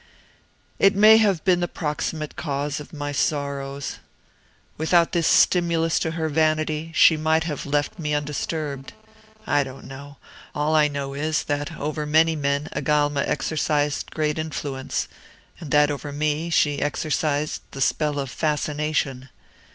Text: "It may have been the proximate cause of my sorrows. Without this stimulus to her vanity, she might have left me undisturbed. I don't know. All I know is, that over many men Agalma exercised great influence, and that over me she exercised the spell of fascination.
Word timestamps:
"It 0.79 0.95
may 0.95 1.17
have 1.17 1.43
been 1.43 1.59
the 1.59 1.67
proximate 1.67 2.35
cause 2.35 2.79
of 2.79 2.91
my 2.91 3.11
sorrows. 3.11 3.99
Without 4.75 5.11
this 5.11 5.27
stimulus 5.27 5.99
to 5.99 6.09
her 6.17 6.27
vanity, 6.27 6.91
she 6.95 7.17
might 7.17 7.43
have 7.43 7.67
left 7.67 7.99
me 7.99 8.15
undisturbed. 8.15 8.93
I 9.45 9.63
don't 9.63 9.85
know. 9.85 10.17
All 10.55 10.75
I 10.75 10.87
know 10.87 11.13
is, 11.13 11.43
that 11.43 11.77
over 11.77 12.07
many 12.07 12.35
men 12.35 12.67
Agalma 12.75 13.23
exercised 13.27 14.09
great 14.09 14.39
influence, 14.39 15.07
and 15.59 15.69
that 15.69 15.91
over 15.91 16.11
me 16.11 16.49
she 16.49 16.81
exercised 16.81 17.61
the 17.69 17.79
spell 17.79 18.17
of 18.17 18.31
fascination. 18.31 19.29